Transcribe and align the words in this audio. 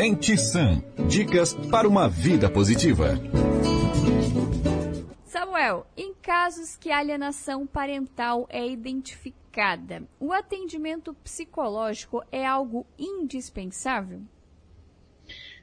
Mente 0.00 0.34
Sã. 0.34 0.82
Dicas 1.10 1.52
para 1.70 1.86
uma 1.86 2.08
vida 2.08 2.48
positiva. 2.48 3.20
Samuel, 5.26 5.86
em 5.94 6.14
casos 6.14 6.74
que 6.74 6.90
a 6.90 7.00
alienação 7.00 7.66
parental 7.66 8.46
é 8.48 8.66
identificada, 8.66 10.02
o 10.18 10.32
atendimento 10.32 11.12
psicológico 11.22 12.24
é 12.32 12.46
algo 12.46 12.86
indispensável? 12.98 14.22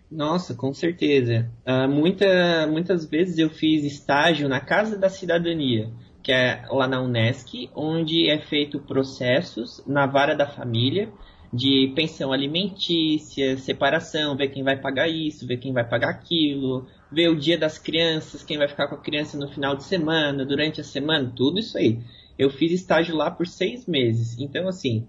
Nossa, 0.10 0.54
com 0.54 0.72
certeza. 0.72 1.50
Uh, 1.66 1.90
muita, 1.90 2.68
muitas 2.68 3.08
vezes 3.08 3.40
eu 3.40 3.50
fiz 3.50 3.84
estágio 3.84 4.48
na 4.48 4.60
Casa 4.60 5.00
da 5.00 5.10
Cidadania, 5.10 5.90
que 6.22 6.32
é 6.32 6.64
lá 6.70 6.88
na 6.88 7.02
Unesc, 7.02 7.72
onde 7.74 8.30
é 8.30 8.40
feito 8.40 8.78
processos 8.82 9.84
na 9.88 10.06
vara 10.06 10.36
da 10.36 10.46
família 10.46 11.12
de 11.54 11.92
pensão 11.96 12.34
alimentícia, 12.34 13.58
separação, 13.58 14.36
ver 14.36 14.50
quem 14.50 14.64
vai 14.64 14.80
pagar 14.80 15.08
isso, 15.08 15.48
ver 15.48 15.58
quem 15.58 15.72
vai 15.72 15.88
pagar 15.88 16.10
aquilo, 16.10 16.86
ver 17.12 17.30
o 17.30 17.40
dia 17.40 17.58
das 17.58 17.78
crianças, 17.78 18.44
quem 18.44 18.58
vai 18.58 18.68
ficar 18.68 18.88
com 18.88 18.96
a 18.96 19.02
criança 19.02 19.38
no 19.38 19.48
final 19.48 19.76
de 19.76 19.84
semana, 19.84 20.46
durante 20.46 20.82
a 20.82 20.84
semana, 20.84 21.32
tudo 21.36 21.60
isso 21.60 21.78
aí. 21.78 22.00
Eu 22.38 22.50
fiz 22.50 22.72
estágio 22.72 23.16
lá 23.16 23.32
por 23.32 23.48
seis 23.48 23.88
meses. 23.88 24.38
Então, 24.40 24.68
assim, 24.68 25.08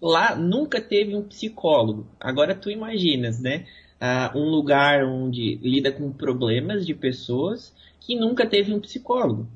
lá 0.00 0.36
nunca 0.36 0.80
teve 0.80 1.16
um 1.16 1.22
psicólogo. 1.22 2.06
Agora 2.20 2.54
tu 2.54 2.70
imaginas, 2.70 3.40
né? 3.40 3.64
Uh, 3.98 4.38
um 4.38 4.50
lugar 4.50 5.04
onde 5.04 5.58
lida 5.62 5.90
com 5.90 6.12
problemas 6.12 6.84
de 6.84 6.94
pessoas 6.94 7.74
que 8.00 8.14
nunca 8.14 8.46
teve 8.46 8.74
um 8.74 8.80
psicólogo. 8.80 9.48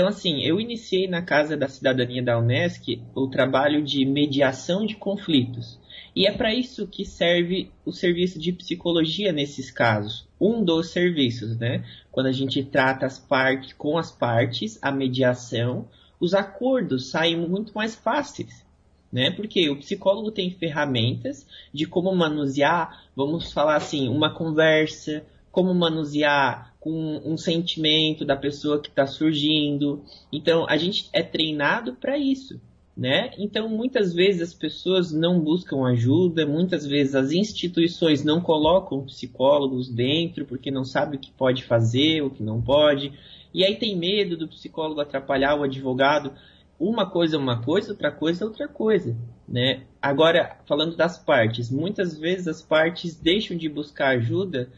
Então, 0.00 0.08
assim, 0.08 0.40
eu 0.40 0.58
iniciei 0.58 1.06
na 1.06 1.20
Casa 1.20 1.58
da 1.58 1.68
Cidadania 1.68 2.22
da 2.22 2.38
Unesc 2.38 3.02
o 3.14 3.26
trabalho 3.28 3.82
de 3.82 4.02
mediação 4.06 4.86
de 4.86 4.96
conflitos. 4.96 5.78
E 6.16 6.26
é 6.26 6.32
para 6.32 6.54
isso 6.54 6.86
que 6.86 7.04
serve 7.04 7.70
o 7.84 7.92
serviço 7.92 8.38
de 8.38 8.50
psicologia 8.50 9.30
nesses 9.30 9.70
casos. 9.70 10.26
Um 10.40 10.64
dos 10.64 10.88
serviços, 10.88 11.58
né? 11.58 11.84
Quando 12.10 12.28
a 12.28 12.32
gente 12.32 12.64
trata 12.64 13.04
as 13.04 13.18
partes 13.18 13.74
com 13.74 13.98
as 13.98 14.10
partes, 14.10 14.78
a 14.80 14.90
mediação, 14.90 15.86
os 16.18 16.32
acordos 16.32 17.10
saem 17.10 17.36
muito 17.36 17.74
mais 17.74 17.94
fáceis. 17.94 18.64
Né? 19.12 19.30
Porque 19.30 19.68
o 19.68 19.76
psicólogo 19.76 20.30
tem 20.30 20.50
ferramentas 20.50 21.46
de 21.74 21.84
como 21.84 22.10
manusear, 22.16 23.04
vamos 23.14 23.52
falar 23.52 23.76
assim, 23.76 24.08
uma 24.08 24.32
conversa, 24.32 25.22
como 25.52 25.74
manusear 25.74 26.69
com 26.80 27.20
um 27.24 27.36
sentimento 27.36 28.24
da 28.24 28.34
pessoa 28.34 28.80
que 28.80 28.88
está 28.88 29.06
surgindo. 29.06 30.02
Então, 30.32 30.66
a 30.66 30.78
gente 30.78 31.10
é 31.12 31.22
treinado 31.22 31.94
para 31.94 32.18
isso. 32.18 32.58
Né? 32.96 33.30
Então, 33.38 33.68
muitas 33.68 34.12
vezes 34.12 34.42
as 34.42 34.52
pessoas 34.52 35.12
não 35.12 35.40
buscam 35.40 35.86
ajuda, 35.86 36.44
muitas 36.44 36.86
vezes 36.86 37.14
as 37.14 37.32
instituições 37.32 38.24
não 38.24 38.42
colocam 38.42 39.04
psicólogos 39.04 39.88
dentro 39.88 40.44
porque 40.44 40.70
não 40.70 40.84
sabe 40.84 41.16
o 41.16 41.18
que 41.18 41.30
pode 41.30 41.64
fazer, 41.64 42.22
o 42.22 42.30
que 42.30 42.42
não 42.42 42.60
pode, 42.60 43.12
e 43.54 43.64
aí 43.64 43.76
tem 43.76 43.96
medo 43.96 44.36
do 44.36 44.48
psicólogo 44.48 45.00
atrapalhar 45.00 45.54
o 45.54 45.62
advogado. 45.62 46.32
Uma 46.78 47.08
coisa 47.08 47.36
é 47.36 47.38
uma 47.38 47.62
coisa, 47.62 47.92
outra 47.92 48.10
coisa 48.10 48.44
é 48.44 48.46
outra 48.46 48.68
coisa, 48.68 49.16
né? 49.48 49.84
Agora, 50.02 50.58
falando 50.66 50.94
das 50.94 51.18
partes, 51.18 51.70
muitas 51.70 52.18
vezes 52.18 52.48
as 52.48 52.60
partes 52.60 53.14
deixam 53.14 53.56
de 53.56 53.68
buscar 53.68 54.16
ajuda 54.16 54.68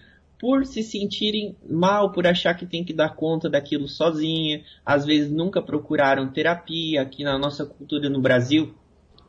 por 0.43 0.67
se 0.67 0.83
sentirem 0.83 1.55
mal, 1.71 2.11
por 2.11 2.27
achar 2.27 2.55
que 2.55 2.67
tem 2.67 2.83
que 2.83 2.93
dar 2.93 3.15
conta 3.15 3.49
daquilo 3.49 3.87
sozinha, 3.87 4.65
às 4.85 5.07
vezes 5.07 5.31
nunca 5.31 5.63
procuraram 5.63 6.33
terapia. 6.33 7.01
Aqui 7.01 7.23
na 7.23 7.39
nossa 7.39 7.65
cultura 7.65 8.11
no 8.11 8.21
Brasil, 8.21 8.75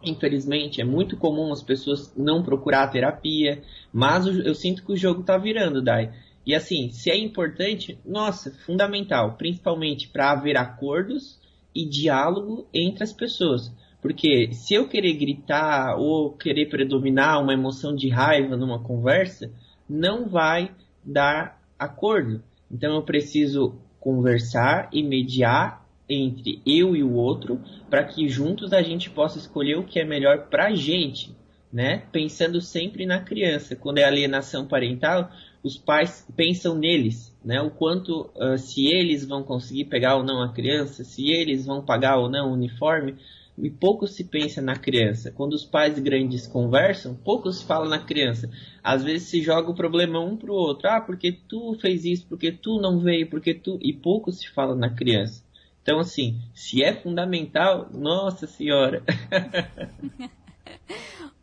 infelizmente, 0.01 0.81
é 0.81 0.83
muito 0.83 1.15
comum 1.15 1.53
as 1.53 1.61
pessoas 1.61 2.11
não 2.17 2.41
procurar 2.41 2.87
terapia, 2.87 3.61
mas 3.93 4.25
eu 4.25 4.55
sinto 4.55 4.83
que 4.83 4.91
o 4.91 4.97
jogo 4.97 5.21
está 5.21 5.37
virando, 5.37 5.83
Dai. 5.83 6.11
E 6.47 6.55
assim, 6.55 6.89
se 6.89 7.11
é 7.11 7.15
importante, 7.15 7.99
nossa, 8.03 8.49
fundamental, 8.65 9.35
principalmente 9.37 10.07
para 10.07 10.31
haver 10.31 10.57
acordos 10.57 11.39
e 11.75 11.87
diálogo 11.87 12.67
entre 12.73 13.03
as 13.03 13.13
pessoas. 13.13 13.71
Porque 14.01 14.51
se 14.51 14.73
eu 14.73 14.89
querer 14.89 15.13
gritar 15.13 15.95
ou 15.95 16.31
querer 16.31 16.69
predominar 16.69 17.39
uma 17.39 17.53
emoção 17.53 17.95
de 17.95 18.09
raiva 18.09 18.57
numa 18.57 18.81
conversa, 18.81 19.51
não 19.87 20.27
vai 20.27 20.71
dar 21.05 21.61
acordo. 21.77 22.43
Então 22.71 22.95
eu 22.95 23.03
preciso 23.03 23.75
conversar 23.99 24.89
e 24.91 25.01
mediar 25.03 25.83
entre 26.09 26.61
eu 26.65 26.95
e 26.95 27.03
o 27.03 27.13
outro 27.13 27.61
para 27.89 28.03
que 28.03 28.27
juntos 28.27 28.73
a 28.73 28.81
gente 28.81 29.09
possa 29.09 29.37
escolher 29.37 29.77
o 29.77 29.83
que 29.83 29.99
é 29.99 30.05
melhor 30.05 30.47
para 30.49 30.67
a 30.67 30.75
gente, 30.75 31.35
né? 31.71 32.03
Pensando 32.11 32.59
sempre 32.59 33.05
na 33.05 33.19
criança. 33.19 33.75
Quando 33.75 33.99
é 33.99 34.03
alienação 34.03 34.67
parental, 34.67 35.31
os 35.63 35.77
pais 35.77 36.27
pensam 36.35 36.75
neles, 36.75 37.33
né? 37.43 37.61
O 37.61 37.71
quanto 37.71 38.29
uh, 38.35 38.57
se 38.57 38.87
eles 38.87 39.25
vão 39.25 39.43
conseguir 39.43 39.85
pegar 39.85 40.17
ou 40.17 40.23
não 40.23 40.41
a 40.41 40.51
criança, 40.51 41.03
se 41.03 41.29
eles 41.31 41.65
vão 41.65 41.81
pagar 41.81 42.17
ou 42.17 42.29
não 42.29 42.49
o 42.49 42.53
uniforme 42.53 43.15
e 43.57 43.69
pouco 43.69 44.07
se 44.07 44.23
pensa 44.23 44.61
na 44.61 44.75
criança. 44.75 45.31
Quando 45.31 45.53
os 45.53 45.63
pais 45.63 45.99
grandes 45.99 46.47
conversam, 46.47 47.15
pouco 47.15 47.51
se 47.51 47.63
fala 47.65 47.87
na 47.87 47.99
criança. 47.99 48.49
Às 48.83 49.03
vezes 49.03 49.27
se 49.29 49.41
joga 49.41 49.69
o 49.69 49.75
problema 49.75 50.19
um 50.19 50.35
pro 50.35 50.53
outro. 50.53 50.89
Ah, 50.89 50.99
porque 50.99 51.31
tu 51.31 51.75
fez 51.79 52.03
isso, 52.05 52.25
porque 52.27 52.51
tu 52.51 52.79
não 52.79 52.99
veio, 52.99 53.29
porque 53.29 53.53
tu. 53.53 53.77
E 53.81 53.93
pouco 53.93 54.31
se 54.31 54.49
fala 54.49 54.75
na 54.75 54.89
criança. 54.89 55.43
Então, 55.81 55.99
assim, 55.99 56.39
se 56.53 56.81
é 56.83 56.93
fundamental, 56.93 57.89
nossa 57.93 58.47
senhora. 58.47 59.03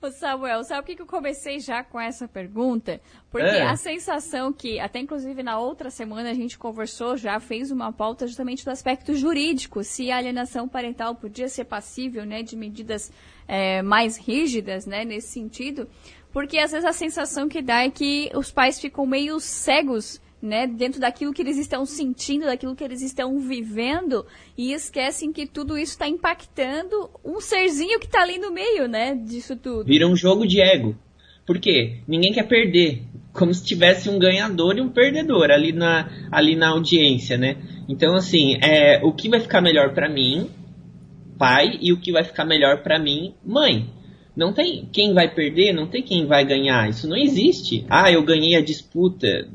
Ô 0.03 0.11
Samuel, 0.11 0.65
sabe 0.65 0.87
por 0.87 0.97
que 0.97 1.03
eu 1.03 1.07
comecei 1.07 1.61
já 1.61 1.85
com 1.85 2.01
essa 2.01 2.27
pergunta? 2.27 2.99
Porque 3.31 3.47
é. 3.47 3.67
a 3.67 3.77
sensação 3.77 4.51
que, 4.51 4.81
até 4.81 4.99
inclusive 4.99 5.43
na 5.43 5.59
outra 5.59 5.91
semana 5.91 6.31
a 6.31 6.35
gente 6.35 6.57
conversou, 6.57 7.19
já 7.19 7.39
fez 7.39 7.71
uma 7.71 7.93
pauta 7.93 8.27
justamente 8.27 8.65
do 8.65 8.71
aspecto 8.71 9.15
jurídico, 9.15 9.85
se 9.85 10.11
a 10.11 10.17
alienação 10.17 10.67
parental 10.67 11.15
podia 11.15 11.51
ser 11.51 11.67
passível 11.67 12.25
né, 12.25 12.43
de 12.43 12.57
medidas 12.57 13.13
é, 13.47 13.83
mais 13.83 14.17
rígidas 14.17 14.87
né, 14.87 15.05
nesse 15.05 15.29
sentido, 15.29 15.87
porque 16.33 16.57
às 16.57 16.73
vezes 16.73 16.87
a 16.87 16.95
sensação 16.95 17.47
que 17.47 17.61
dá 17.61 17.85
é 17.85 17.91
que 17.91 18.31
os 18.35 18.51
pais 18.51 18.81
ficam 18.81 19.05
meio 19.05 19.39
cegos 19.39 20.19
né, 20.43 20.67
dentro 20.67 21.01
daquilo 21.01 21.33
que 21.33 21.43
eles 21.43 21.59
estão 21.59 21.85
sentindo, 21.85 22.47
daquilo 22.47 22.75
que 22.75 22.85
eles 22.85 23.03
estão 23.03 23.39
vivendo, 23.39 24.25
e 24.57 24.73
esquecem 24.73 25.33
que 25.33 25.47
tudo 25.47 25.77
isso 25.77 25.93
está 25.93 26.09
impactando 26.09 27.11
um 27.25 27.41
serzinho 27.41 27.99
que 27.99 28.07
está 28.07 28.23
ali 28.23 28.39
no 28.39 28.51
meio, 28.51 28.89
né, 28.89 29.15
disso 29.15 29.57
tudo. 29.57 29.85
Vira 29.85 30.07
um 30.07 30.17
jogo 30.17 30.47
de 30.47 30.61
ego. 30.61 30.97
Por 31.47 31.59
quê? 31.59 31.99
Ninguém 32.07 32.33
quer 32.33 32.47
perder. 32.47 33.03
Como 33.33 33.53
se 33.53 33.65
tivesse 33.65 34.09
um 34.09 34.19
ganhador 34.19 34.77
e 34.77 34.81
um 34.81 34.89
perdedor 34.89 35.51
ali 35.51 35.73
na, 35.73 36.09
ali 36.31 36.57
na 36.57 36.69
audiência, 36.69 37.37
né? 37.37 37.57
Então, 37.89 38.15
assim, 38.15 38.57
é, 38.63 39.01
o 39.03 39.13
que 39.13 39.29
vai 39.29 39.41
ficar 39.41 39.61
melhor 39.61 39.95
para 39.95 40.09
mim, 40.09 40.49
pai, 41.39 41.79
e 41.81 41.93
o 41.93 42.01
que 42.01 42.13
vai 42.13 42.23
ficar 42.23 42.45
melhor 42.45 42.83
para 42.83 42.99
mim, 42.99 43.35
mãe. 43.45 43.89
Não 44.37 44.53
tem 44.53 44.89
quem 44.93 45.13
vai 45.13 45.33
perder, 45.33 45.73
não 45.73 45.87
tem 45.87 46.03
quem 46.03 46.27
vai 46.27 46.45
ganhar. 46.45 46.89
Isso 46.89 47.09
não 47.09 47.17
existe. 47.17 47.85
Ah, 47.89 48.11
eu 48.11 48.23
ganhei 48.23 48.57
a 48.57 48.63
disputa. 48.63 49.49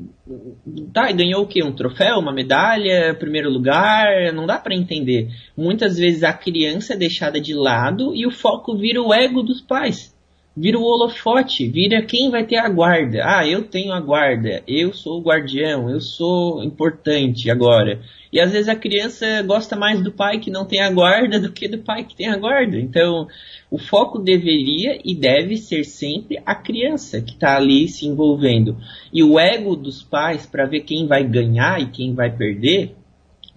Tá, 0.92 1.10
ganhou 1.12 1.42
o 1.42 1.46
quê? 1.46 1.62
Um 1.62 1.72
troféu, 1.72 2.18
uma 2.18 2.32
medalha, 2.32 3.14
primeiro 3.14 3.50
lugar? 3.50 4.32
Não 4.34 4.46
dá 4.46 4.58
para 4.58 4.74
entender. 4.74 5.28
Muitas 5.56 5.96
vezes 5.96 6.22
a 6.22 6.32
criança 6.32 6.94
é 6.94 6.96
deixada 6.96 7.40
de 7.40 7.54
lado 7.54 8.14
e 8.14 8.26
o 8.26 8.30
foco 8.30 8.76
vira 8.76 9.02
o 9.02 9.12
ego 9.12 9.42
dos 9.42 9.60
pais. 9.60 10.15
Vira 10.58 10.78
o 10.78 10.82
holofote, 10.82 11.68
vira 11.68 12.00
quem 12.00 12.30
vai 12.30 12.46
ter 12.46 12.56
a 12.56 12.66
guarda. 12.66 13.20
Ah, 13.22 13.46
eu 13.46 13.64
tenho 13.64 13.92
a 13.92 14.00
guarda, 14.00 14.62
eu 14.66 14.90
sou 14.94 15.18
o 15.18 15.22
guardião, 15.22 15.90
eu 15.90 16.00
sou 16.00 16.64
importante 16.64 17.50
agora. 17.50 18.00
E 18.32 18.40
às 18.40 18.52
vezes 18.52 18.66
a 18.66 18.74
criança 18.74 19.42
gosta 19.42 19.76
mais 19.76 20.02
do 20.02 20.10
pai 20.10 20.40
que 20.40 20.50
não 20.50 20.64
tem 20.64 20.80
a 20.80 20.90
guarda 20.90 21.38
do 21.40 21.52
que 21.52 21.68
do 21.68 21.80
pai 21.80 22.04
que 22.04 22.16
tem 22.16 22.28
a 22.28 22.38
guarda. 22.38 22.78
Então, 22.78 23.28
o 23.70 23.76
foco 23.76 24.18
deveria 24.18 24.98
e 25.04 25.14
deve 25.14 25.58
ser 25.58 25.84
sempre 25.84 26.40
a 26.46 26.54
criança 26.54 27.20
que 27.20 27.32
está 27.32 27.56
ali 27.56 27.86
se 27.86 28.06
envolvendo. 28.06 28.78
E 29.12 29.22
o 29.22 29.38
ego 29.38 29.76
dos 29.76 30.02
pais 30.02 30.46
para 30.46 30.64
ver 30.64 30.80
quem 30.80 31.06
vai 31.06 31.22
ganhar 31.22 31.82
e 31.82 31.90
quem 31.90 32.14
vai 32.14 32.34
perder 32.34 32.96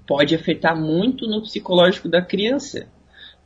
pode 0.05 0.35
afetar 0.35 0.77
muito 0.77 1.27
no 1.27 1.41
psicológico 1.41 2.09
da 2.09 2.21
criança. 2.21 2.87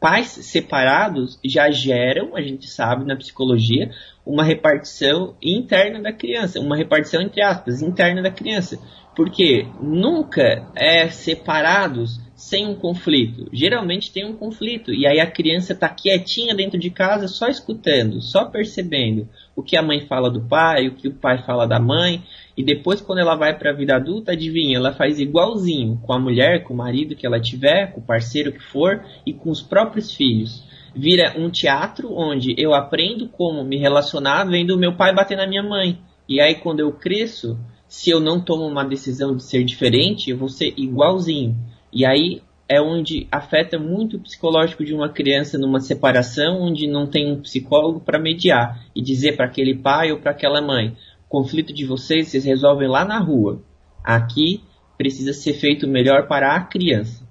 Pais 0.03 0.27
separados 0.27 1.39
já 1.45 1.71
geram, 1.71 2.35
a 2.35 2.41
gente 2.41 2.67
sabe 2.67 3.05
na 3.05 3.15
psicologia, 3.15 3.89
uma 4.25 4.43
repartição 4.43 5.33
interna 5.41 6.01
da 6.01 6.11
criança, 6.11 6.59
uma 6.59 6.75
repartição 6.75 7.21
entre 7.21 7.41
aspas, 7.41 7.81
interna 7.81 8.21
da 8.21 8.29
criança. 8.29 8.77
Porque 9.15 9.65
nunca 9.79 10.67
é 10.75 11.07
separados 11.07 12.19
sem 12.35 12.67
um 12.67 12.75
conflito. 12.75 13.47
Geralmente 13.53 14.11
tem 14.11 14.25
um 14.25 14.35
conflito. 14.35 14.93
E 14.93 15.07
aí 15.07 15.21
a 15.21 15.31
criança 15.31 15.71
está 15.71 15.87
quietinha 15.87 16.53
dentro 16.53 16.77
de 16.77 16.89
casa, 16.89 17.29
só 17.29 17.47
escutando, 17.47 18.21
só 18.21 18.43
percebendo 18.43 19.29
o 19.55 19.63
que 19.63 19.77
a 19.77 19.81
mãe 19.81 20.01
fala 20.01 20.29
do 20.29 20.41
pai, 20.41 20.89
o 20.89 20.95
que 20.95 21.07
o 21.07 21.13
pai 21.13 21.41
fala 21.45 21.65
da 21.65 21.79
mãe. 21.79 22.21
E 22.55 22.63
depois, 22.63 23.01
quando 23.01 23.19
ela 23.19 23.35
vai 23.35 23.57
para 23.57 23.71
a 23.71 23.75
vida 23.75 23.95
adulta, 23.95 24.31
adivinha, 24.31 24.77
ela 24.77 24.93
faz 24.93 25.19
igualzinho 25.19 25.99
com 26.03 26.13
a 26.13 26.19
mulher, 26.19 26.63
com 26.63 26.73
o 26.73 26.77
marido 26.77 27.15
que 27.15 27.25
ela 27.25 27.39
tiver, 27.39 27.91
com 27.91 27.99
o 27.99 28.05
parceiro 28.05 28.51
que 28.51 28.61
for 28.61 29.03
e 29.25 29.33
com 29.33 29.49
os 29.49 29.61
próprios 29.61 30.13
filhos. 30.13 30.63
Vira 30.95 31.33
um 31.35 31.49
teatro 31.49 32.13
onde 32.13 32.53
eu 32.57 32.73
aprendo 32.73 33.27
como 33.27 33.63
me 33.63 33.77
relacionar 33.77 34.45
vendo 34.45 34.77
meu 34.77 34.95
pai 34.95 35.13
bater 35.13 35.35
na 35.35 35.47
minha 35.47 35.63
mãe. 35.63 35.97
E 36.29 36.39
aí 36.39 36.55
quando 36.55 36.81
eu 36.81 36.91
cresço, 36.91 37.57
se 37.87 38.11
eu 38.11 38.19
não 38.19 38.39
tomo 38.39 38.65
uma 38.67 38.83
decisão 38.83 39.35
de 39.35 39.43
ser 39.43 39.63
diferente, 39.63 40.29
eu 40.29 40.37
vou 40.37 40.49
ser 40.49 40.73
igualzinho. 40.77 41.55
E 41.91 42.05
aí 42.05 42.41
é 42.69 42.81
onde 42.81 43.27
afeta 43.31 43.77
muito 43.77 44.17
o 44.17 44.19
psicológico 44.19 44.85
de 44.85 44.93
uma 44.93 45.09
criança 45.09 45.57
numa 45.57 45.79
separação 45.79 46.61
onde 46.61 46.87
não 46.87 47.05
tem 47.05 47.31
um 47.31 47.41
psicólogo 47.41 47.99
para 47.99 48.19
mediar 48.19 48.83
e 48.95 49.01
dizer 49.01 49.35
para 49.35 49.45
aquele 49.45 49.75
pai 49.75 50.11
ou 50.11 50.19
para 50.19 50.31
aquela 50.31 50.61
mãe: 50.61 50.95
conflito 51.33 51.73
de 51.73 51.83
vocês 51.83 52.27
vocês 52.27 52.45
resolvem 52.45 52.87
lá 52.87 53.03
na 53.03 53.17
rua. 53.17 53.59
Aqui 54.03 54.63
precisa 54.95 55.33
ser 55.33 55.53
feito 55.53 55.87
melhor 55.87 56.27
para 56.27 56.55
a 56.55 56.63
criança. 56.63 57.27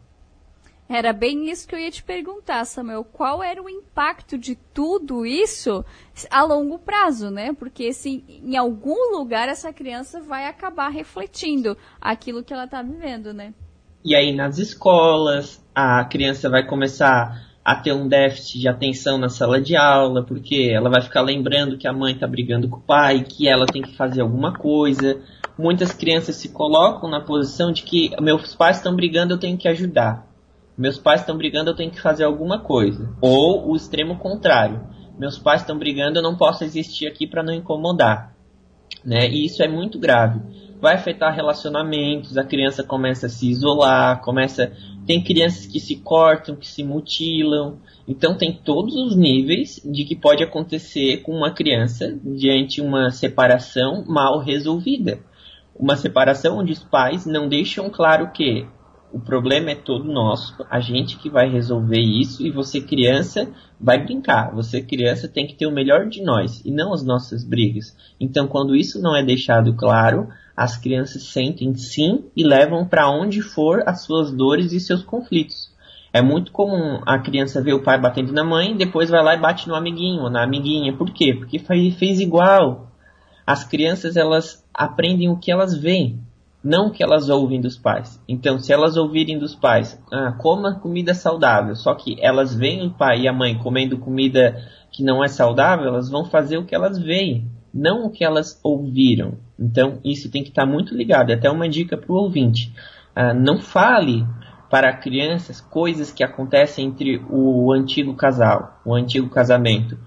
Era 0.89 1.13
bem 1.13 1.49
isso 1.49 1.69
que 1.69 1.75
eu 1.77 1.79
ia 1.79 1.91
te 1.91 2.03
perguntar, 2.03 2.65
Samuel. 2.65 3.05
Qual 3.05 3.41
era 3.41 3.63
o 3.63 3.69
impacto 3.69 4.37
de 4.37 4.57
tudo 4.75 5.25
isso 5.25 5.85
a 6.29 6.43
longo 6.43 6.81
prazo, 6.81 7.31
né? 7.31 7.53
Porque 7.53 7.93
se 7.93 8.25
em 8.29 8.57
algum 8.57 9.17
lugar 9.17 9.49
essa 9.49 9.73
criança 9.73 10.21
vai 10.21 10.47
acabar 10.47 10.89
refletindo 10.89 11.79
aquilo 12.01 12.43
que 12.43 12.53
ela 12.53 12.65
está 12.65 12.83
vivendo, 12.83 13.33
né? 13.33 13.55
E 14.05 14.17
aí 14.17 14.35
nas 14.35 14.59
escolas, 14.59 15.65
a 15.73 16.05
criança 16.07 16.51
vai 16.51 16.67
começar 16.67 17.52
a 17.65 17.77
ter 17.77 17.93
um 17.93 18.09
déficit 18.09 18.61
de 18.61 18.69
atenção 18.69 19.19
na 19.19 19.29
sala 19.29 19.61
de 19.61 19.77
aula, 19.77 20.25
porque 20.25 20.71
ela 20.75 20.91
vai 20.91 21.01
ficar 21.01 21.23
lembrando 21.23 21.79
que 21.79 21.87
a 21.87 21.93
mãe 21.93 22.15
está 22.15 22.27
brigando 22.27 22.69
com 22.69 22.77
o 22.77 22.83
pai, 22.83 23.23
que 23.23 23.49
ela 23.49 23.67
tem 23.67 23.83
que 23.83 23.97
fazer 23.97 24.21
alguma 24.21 24.53
coisa. 24.53 25.21
Muitas 25.57 25.93
crianças 25.93 26.37
se 26.37 26.49
colocam 26.49 27.09
na 27.09 27.21
posição 27.21 27.71
de 27.71 27.83
que 27.83 28.11
meus 28.21 28.55
pais 28.55 28.79
estão 28.79 28.97
brigando, 28.97 29.35
eu 29.35 29.39
tenho 29.39 29.57
que 29.57 29.69
ajudar. 29.69 30.27
Meus 30.77 30.99
pais 30.99 31.21
estão 31.21 31.37
brigando, 31.37 31.71
eu 31.71 31.77
tenho 31.77 31.91
que 31.91 32.01
fazer 32.01 32.25
alguma 32.25 32.59
coisa. 32.59 33.15
Ou 33.21 33.71
o 33.71 33.77
extremo 33.77 34.17
contrário. 34.19 34.81
Meus 35.17 35.39
pais 35.39 35.61
estão 35.61 35.79
brigando, 35.79 36.19
eu 36.19 36.23
não 36.23 36.37
posso 36.37 36.65
existir 36.65 37.07
aqui 37.07 37.27
para 37.27 37.43
não 37.43 37.53
incomodar. 37.53 38.35
Né? 39.05 39.29
E 39.29 39.45
isso 39.45 39.63
é 39.63 39.69
muito 39.69 39.99
grave 39.99 40.41
vai 40.83 40.97
afetar 40.97 41.33
relacionamentos, 41.33 42.37
a 42.37 42.43
criança 42.43 42.83
começa 42.83 43.27
a 43.27 43.29
se 43.29 43.49
isolar, 43.49 44.21
começa. 44.21 44.73
Tem 45.07 45.23
crianças 45.23 45.65
que 45.65 45.79
se 45.79 45.95
cortam, 45.95 46.57
que 46.57 46.67
se 46.67 46.83
mutilam. 46.83 47.79
Então 48.07 48.37
tem 48.37 48.53
todos 48.53 48.97
os 48.97 49.15
níveis 49.15 49.81
de 49.85 50.05
que 50.05 50.17
pode 50.17 50.43
acontecer 50.43 51.19
com 51.19 51.31
uma 51.31 51.53
criança 51.53 52.19
diante 52.25 52.81
uma 52.81 53.11
separação 53.11 54.05
mal 54.09 54.41
resolvida. 54.41 55.21
Uma 55.73 55.97
separação 55.97 56.59
onde 56.59 56.73
os 56.73 56.83
pais 56.83 57.27
não 57.27 57.49
deixam 57.49 57.89
claro 57.89 58.33
que 58.33 58.67
o 59.13 59.21
problema 59.21 59.71
é 59.71 59.75
todo 59.75 60.11
nosso, 60.11 60.57
a 60.71 60.81
gente 60.81 61.19
que 61.19 61.29
vai 61.29 61.49
resolver 61.49 62.01
isso 62.01 62.45
e 62.45 62.51
você 62.51 62.81
criança 62.81 63.49
vai 63.79 64.03
brincar. 64.03 64.55
Você 64.55 64.81
criança 64.81 65.29
tem 65.29 65.47
que 65.47 65.55
ter 65.55 65.67
o 65.67 65.73
melhor 65.73 66.09
de 66.09 66.23
nós 66.23 66.63
e 66.65 66.71
não 66.71 66.93
as 66.93 67.05
nossas 67.05 67.45
brigas. 67.45 67.97
Então 68.19 68.47
quando 68.47 68.75
isso 68.75 69.01
não 69.01 69.15
é 69.15 69.23
deixado 69.23 69.75
claro, 69.75 70.29
as 70.57 70.77
crianças 70.77 71.25
sentem 71.25 71.75
sim 71.75 72.25
e 72.35 72.43
levam 72.43 72.87
para 72.87 73.11
onde 73.11 73.43
for 73.43 73.83
as 73.87 74.05
suas 74.05 74.33
dores 74.33 74.73
e 74.73 74.81
seus 74.81 75.03
conflitos. 75.03 75.71
É 76.13 76.21
muito 76.21 76.53
comum 76.53 77.01
a 77.07 77.19
criança 77.19 77.63
ver 77.63 77.73
o 77.73 77.83
pai 77.83 77.99
batendo 77.99 78.33
na 78.33 78.45
mãe, 78.45 78.77
depois 78.77 79.09
vai 79.09 79.23
lá 79.23 79.35
e 79.35 79.41
bate 79.41 79.69
no 79.69 79.75
amiguinho 79.75 80.29
na 80.29 80.43
amiguinha. 80.43 80.95
Por 80.95 81.11
quê? 81.11 81.35
Porque 81.35 81.59
fez 81.59 82.21
igual. 82.21 82.91
As 83.47 83.65
crianças 83.65 84.17
elas 84.17 84.65
aprendem 84.73 85.29
o 85.29 85.39
que 85.39 85.51
elas 85.51 85.77
veem, 85.77 86.21
não 86.63 86.91
que 86.91 87.03
elas 87.03 87.29
ouvem 87.29 87.61
dos 87.61 87.77
pais. 87.77 88.23
Então, 88.29 88.59
se 88.59 88.73
elas 88.73 88.97
ouvirem 88.97 89.39
dos 89.39 89.55
pais, 89.55 90.01
ah, 90.13 90.33
coma 90.33 90.79
comida 90.79 91.13
saudável, 91.13 91.75
só 91.75 91.95
que 91.95 92.17
elas 92.21 92.55
veem 92.55 92.87
o 92.87 92.91
pai 92.91 93.23
e 93.23 93.29
a 93.29 93.33
mãe 93.33 93.59
comendo 93.59 93.99
comida 93.99 94.57
que 94.91 95.03
não 95.03 95.25
é 95.25 95.29
saudável, 95.29 95.89
elas 95.89 96.11
vão 96.11 96.25
fazer 96.25 96.59
o 96.59 96.65
que 96.65 96.75
elas 96.75 96.99
veem, 96.99 97.51
não 97.73 98.07
o 98.07 98.11
que 98.11 98.25
elas 98.25 98.61
ouviram. 98.63 99.39
Então, 99.59 99.99
isso 100.05 100.31
tem 100.31 100.43
que 100.43 100.51
estar 100.51 100.67
muito 100.67 100.95
ligado. 100.95 101.31
É 101.31 101.35
até 101.35 101.51
uma 101.51 101.69
dica 101.69 101.97
para 101.97 102.13
o 102.13 102.17
ouvinte. 102.17 102.73
Uh, 103.17 103.35
não 103.35 103.59
fale 103.59 104.25
para 104.71 104.93
crianças 104.97 105.61
coisas 105.61 106.11
que 106.11 106.25
acontecem 106.25 106.87
entre 106.87 107.23
o 107.29 107.73
antigo 107.73 108.15
casal, 108.15 108.81
o 108.85 108.95
antigo 108.95 109.29
casamento. 109.29 109.99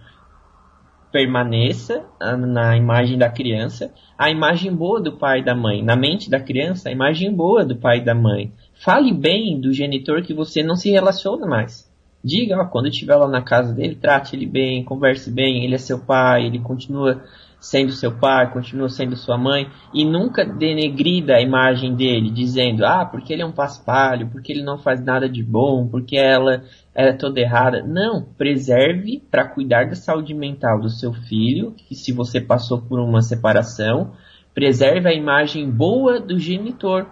Permaneça 1.15 2.03
uh, 2.21 2.35
na 2.35 2.75
imagem 2.75 3.17
da 3.17 3.29
criança 3.29 3.89
a 4.17 4.29
imagem 4.29 4.75
boa 4.75 4.99
do 4.99 5.13
pai 5.13 5.39
e 5.39 5.45
da 5.45 5.55
mãe. 5.55 5.81
Na 5.81 5.95
mente 5.95 6.29
da 6.29 6.41
criança, 6.41 6.89
a 6.89 6.91
imagem 6.91 7.33
boa 7.33 7.63
do 7.63 7.73
pai 7.73 7.99
e 7.99 8.03
da 8.03 8.13
mãe. 8.13 8.51
Fale 8.73 9.13
bem 9.13 9.57
do 9.57 9.71
genitor 9.71 10.21
que 10.23 10.33
você 10.33 10.61
não 10.61 10.75
se 10.75 10.91
relaciona 10.91 11.47
mais. 11.47 11.89
Diga, 12.21 12.57
ó, 12.59 12.65
quando 12.65 12.89
estiver 12.89 13.15
lá 13.15 13.29
na 13.29 13.41
casa 13.41 13.73
dele, 13.73 13.95
trate 13.95 14.35
ele 14.35 14.45
bem, 14.45 14.83
converse 14.83 15.31
bem, 15.31 15.63
ele 15.63 15.75
é 15.75 15.77
seu 15.77 15.99
pai, 15.99 16.47
ele 16.47 16.59
continua 16.59 17.23
sendo 17.65 17.91
seu 17.93 18.11
pai, 18.11 18.53
continua 18.53 18.87
sendo 18.87 19.15
sua 19.15 19.39
mãe, 19.39 19.67
e 19.91 20.05
nunca 20.05 20.45
denegrida 20.45 21.33
a 21.33 21.41
imagem 21.41 21.95
dele, 21.95 22.29
dizendo, 22.29 22.85
ah, 22.85 23.03
porque 23.03 23.33
ele 23.33 23.41
é 23.41 23.45
um 23.45 23.51
paspalho, 23.51 24.29
porque 24.29 24.51
ele 24.51 24.61
não 24.61 24.77
faz 24.77 25.03
nada 25.03 25.27
de 25.27 25.41
bom, 25.41 25.87
porque 25.87 26.15
ela 26.15 26.61
é 26.93 27.11
toda 27.11 27.39
errada. 27.39 27.81
Não, 27.81 28.21
preserve 28.21 29.19
para 29.31 29.47
cuidar 29.47 29.87
da 29.87 29.95
saúde 29.95 30.31
mental 30.31 30.79
do 30.79 30.89
seu 30.89 31.11
filho, 31.11 31.71
que 31.71 31.95
se 31.95 32.11
você 32.11 32.39
passou 32.39 32.83
por 32.83 32.99
uma 32.99 33.23
separação, 33.23 34.11
preserve 34.53 35.09
a 35.09 35.13
imagem 35.13 35.67
boa 35.67 36.19
do 36.19 36.37
genitor, 36.37 37.07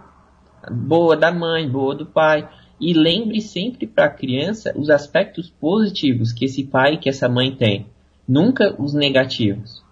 boa 0.72 1.18
da 1.18 1.32
mãe, 1.32 1.68
boa 1.68 1.96
do 1.96 2.06
pai. 2.06 2.48
E 2.80 2.94
lembre 2.94 3.42
sempre 3.42 3.88
para 3.88 4.06
a 4.06 4.14
criança 4.14 4.72
os 4.76 4.92
aspectos 4.92 5.50
positivos 5.50 6.32
que 6.32 6.46
esse 6.46 6.64
pai 6.64 6.98
que 6.98 7.10
essa 7.10 7.28
mãe 7.28 7.56
tem, 7.56 7.88
nunca 8.28 8.76
os 8.80 8.94
negativos. 8.94 9.83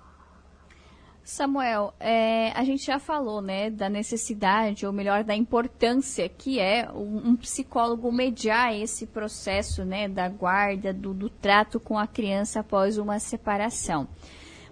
Samuel, 1.23 1.93
é, 1.99 2.51
a 2.51 2.63
gente 2.63 2.85
já 2.85 2.97
falou, 2.97 3.41
né, 3.41 3.69
da 3.69 3.87
necessidade, 3.87 4.85
ou 4.85 4.91
melhor, 4.91 5.23
da 5.23 5.35
importância 5.35 6.27
que 6.27 6.59
é 6.59 6.89
um, 6.91 7.29
um 7.29 7.35
psicólogo 7.35 8.11
mediar 8.11 8.75
esse 8.75 9.05
processo, 9.05 9.85
né, 9.85 10.09
da 10.09 10.27
guarda, 10.27 10.91
do, 10.91 11.13
do 11.13 11.29
trato 11.29 11.79
com 11.79 11.97
a 11.97 12.07
criança 12.07 12.61
após 12.61 12.97
uma 12.97 13.19
separação. 13.19 14.07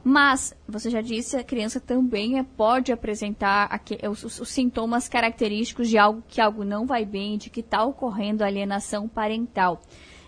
Mas, 0.04 0.56
você 0.68 0.90
já 0.90 1.02
disse, 1.02 1.36
a 1.36 1.44
criança 1.44 1.80
também 1.80 2.40
é, 2.40 2.44
pode 2.44 2.92
apresentar 2.92 3.70
os, 4.10 4.50
sintomas 4.50 5.10
característicos 5.10 5.90
de 5.90 5.98
algo 5.98 6.24
que 6.28 6.40
algo 6.40 6.64
não 6.64 6.86
vai 6.86 7.06
bem, 7.06 7.38
de 7.38 7.50
que 7.50 7.60
está 7.60 7.84
ocorrendo 7.84 8.44
alienação 8.44 9.08
parental. 9.08 9.82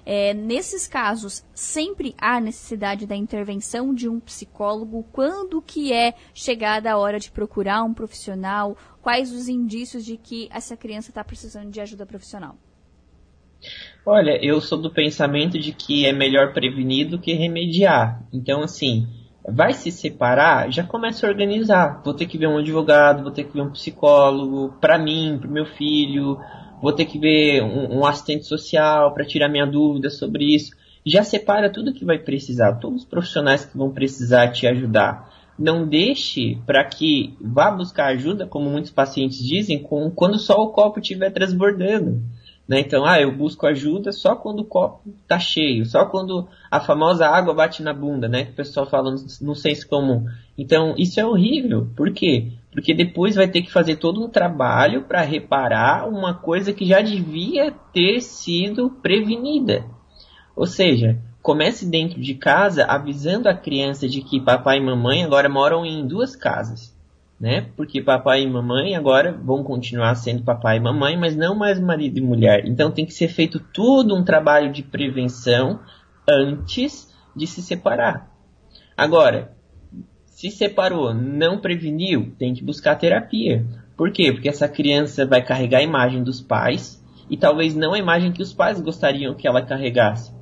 É, 0.06 0.33
nesses 0.33 0.88
casos, 0.88 1.45
sempre 1.53 2.15
há 2.18 2.39
necessidade 2.39 3.06
da 3.06 3.15
intervenção 3.15 3.94
de 3.94 4.09
um 4.09 4.19
psicólogo. 4.19 5.06
Quando 5.12 5.62
que 5.62 5.94
é 5.94 6.13
chegada 6.33 6.91
a 6.91 6.98
hora 6.98 7.20
de 7.20 7.31
procurar 7.31 7.84
um 7.84 7.93
profissional? 7.93 8.75
Quais 9.01 9.31
os 9.31 9.48
indícios 9.48 10.03
de 10.05 10.17
que 10.17 10.50
essa 10.51 10.75
criança 10.75 11.10
está 11.10 11.24
precisando 11.24 11.70
de 11.70 11.79
ajuda 11.81 12.05
profissional? 12.05 12.55
Olha, 14.05 14.43
eu 14.43 14.60
sou 14.60 14.81
do 14.81 14.89
pensamento 14.89 15.60
de 15.60 15.72
que 15.72 16.05
é 16.05 16.12
melhor 16.12 16.53
prevenir 16.53 17.08
do 17.08 17.20
que 17.20 17.34
remediar. 17.34 18.24
Então, 18.34 18.63
assim, 18.63 19.08
vai 19.48 19.74
se 19.74 19.91
separar, 19.91 20.72
já 20.72 20.84
começa 20.84 21.25
a 21.25 21.29
organizar. 21.29 22.01
Vou 22.03 22.13
ter 22.13 22.25
que 22.25 22.38
ver 22.38 22.48
um 22.48 22.58
advogado, 22.58 23.24
vou 23.24 23.31
ter 23.31 23.43
que 23.43 23.53
ver 23.53 23.62
um 23.62 23.72
psicólogo, 23.72 24.74
para 24.79 24.98
mim, 24.98 25.38
para 25.39 25.50
meu 25.50 25.65
filho, 25.65 26.39
vou 26.81 26.93
ter 26.93 27.05
que 27.05 27.19
ver 27.19 27.61
um, 27.63 28.00
um 28.00 28.05
assistente 28.05 28.45
social 28.45 29.13
para 29.13 29.25
tirar 29.25 29.50
minha 29.50 29.65
dúvida 29.65 30.09
sobre 30.09 30.55
isso. 30.55 30.71
Já 31.05 31.23
separa 31.23 31.69
tudo 31.69 31.93
que 31.93 32.05
vai 32.05 32.19
precisar, 32.19 32.75
todos 32.75 33.01
os 33.01 33.07
profissionais 33.07 33.65
que 33.65 33.77
vão 33.77 33.91
precisar 33.91 34.50
te 34.50 34.67
ajudar. 34.67 35.31
Não 35.57 35.88
deixe 35.88 36.57
para 36.65 36.83
que 36.83 37.35
vá 37.39 37.69
buscar 37.69 38.07
ajuda, 38.07 38.47
como 38.47 38.69
muitos 38.69 38.91
pacientes 38.91 39.38
dizem, 39.43 39.79
com, 39.79 40.09
quando 40.09 40.39
só 40.39 40.55
o 40.55 40.69
copo 40.69 41.00
estiver 41.00 41.31
transbordando. 41.31 42.21
Né? 42.67 42.79
Então, 42.79 43.03
ah, 43.05 43.19
eu 43.19 43.35
busco 43.35 43.67
ajuda 43.67 44.11
só 44.11 44.35
quando 44.35 44.61
o 44.61 44.65
copo 44.65 45.01
está 45.21 45.38
cheio, 45.38 45.85
só 45.85 46.05
quando 46.05 46.47
a 46.69 46.79
famosa 46.79 47.27
água 47.27 47.53
bate 47.53 47.83
na 47.83 47.93
bunda, 47.93 48.29
né? 48.29 48.45
Que 48.45 48.51
o 48.51 48.55
pessoal 48.55 48.85
fala 48.85 49.13
no, 49.41 49.55
senso 49.55 49.88
comum. 49.89 50.25
Então, 50.57 50.95
isso 50.97 51.19
é 51.19 51.25
horrível. 51.25 51.89
Por 51.95 52.13
quê? 52.13 52.53
Porque 52.72 52.94
depois 52.94 53.36
vai 53.36 53.48
ter 53.48 53.62
que 53.62 53.72
fazer 53.72 53.98
todo 53.98 54.24
um 54.24 54.30
trabalho 54.30 55.04
para 55.04 55.22
reparar 55.22 56.08
uma 56.08 56.34
coisa 56.34 56.72
que 56.72 56.86
já 56.86 57.01
devia 57.01 57.72
ter 57.94 58.22
sido 58.22 58.90
prevenida. 58.90 59.86
Ou 60.56 60.66
seja, 60.66 61.20
comece 61.42 61.86
dentro 61.86 62.22
de 62.22 62.34
casa 62.36 62.86
avisando 62.86 63.50
a 63.50 63.54
criança 63.54 64.08
de 64.08 64.22
que 64.22 64.40
papai 64.40 64.78
e 64.78 64.82
mamãe 64.82 65.24
agora 65.24 65.50
moram 65.50 65.86
em 65.86 66.08
duas 66.08 66.36
casas. 66.36 66.96
Né? 67.40 67.68
Porque 67.75 68.01
papai 68.01 68.44
e 68.44 68.50
mamãe 68.50 68.96
agora 68.96 69.32
vão 69.32 69.63
continuar 69.63 70.13
sendo 70.13 70.44
papai 70.44 70.78
e 70.78 70.80
mamãe, 70.80 71.18
mas 71.18 71.36
não 71.36 71.56
mais 71.56 71.80
marido 71.80 72.20
e 72.20 72.22
mulher. 72.22 72.66
Então 72.68 72.92
tem 72.92 73.06
que 73.06 73.13
ser 73.13 73.28
feito 73.30 73.60
todo 73.60 74.16
um 74.16 74.24
trabalho 74.24 74.72
de 74.72 74.84
prevenção 74.84 75.80
antes 76.30 77.12
de 77.36 77.48
se 77.48 77.62
separar. 77.62 78.32
Agora, 78.96 79.58
se 80.41 80.50
separou, 80.50 81.13
não 81.13 81.60
preveniu, 81.60 82.33
tem 82.39 82.51
que 82.51 82.63
buscar 82.63 82.95
terapia. 82.95 83.63
Por 83.95 84.12
quê? 84.12 84.31
Porque 84.31 84.50
essa 84.50 84.67
criança 84.67 85.24
vai 85.24 85.45
carregar 85.45 85.77
a 85.77 85.83
imagem 85.83 86.24
dos 86.24 86.41
pais 86.41 87.00
e 87.29 87.38
talvez 87.38 87.75
não 87.75 87.93
a 87.93 88.00
imagem 88.00 88.31
que 88.31 88.41
os 88.41 88.51
pais 88.51 88.81
gostariam 88.81 89.36
que 89.36 89.48
ela 89.48 89.62
carregasse. 89.62 90.33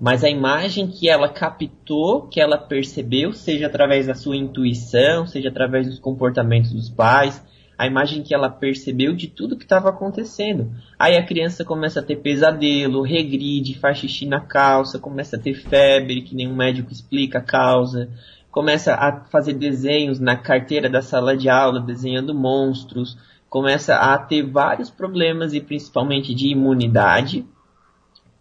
mas 0.00 0.24
a 0.24 0.28
imagem 0.28 0.88
que 0.88 1.08
ela 1.08 1.28
captou, 1.28 2.22
que 2.26 2.40
ela 2.40 2.58
percebeu, 2.58 3.32
seja 3.32 3.68
através 3.68 4.08
da 4.08 4.14
sua 4.16 4.36
intuição, 4.36 5.24
seja 5.24 5.50
através 5.50 5.86
dos 5.86 6.00
comportamentos 6.00 6.72
dos 6.72 6.90
pais, 6.90 7.40
a 7.78 7.86
imagem 7.86 8.24
que 8.24 8.34
ela 8.34 8.50
percebeu 8.50 9.14
de 9.14 9.28
tudo 9.28 9.56
que 9.56 9.62
estava 9.62 9.88
acontecendo. 9.88 10.72
Aí 10.98 11.16
a 11.16 11.24
criança 11.24 11.64
começa 11.64 12.00
a 12.00 12.02
ter 12.02 12.16
pesadelo, 12.16 13.02
regride, 13.02 13.78
faz 13.78 13.98
xixi 13.98 14.26
na 14.26 14.40
calça, 14.40 14.98
começa 14.98 15.36
a 15.36 15.40
ter 15.40 15.54
febre, 15.54 16.22
que 16.22 16.34
nenhum 16.34 16.56
médico 16.56 16.92
explica 16.92 17.38
a 17.38 17.42
causa, 17.42 18.10
começa 18.54 18.94
a 18.94 19.24
fazer 19.24 19.54
desenhos 19.54 20.20
na 20.20 20.36
carteira 20.36 20.88
da 20.88 21.02
sala 21.02 21.36
de 21.36 21.48
aula, 21.48 21.80
desenhando 21.80 22.32
monstros, 22.32 23.18
começa 23.50 23.96
a 23.96 24.16
ter 24.16 24.44
vários 24.44 24.88
problemas 24.88 25.52
e 25.52 25.60
principalmente 25.60 26.32
de 26.32 26.52
imunidade 26.52 27.44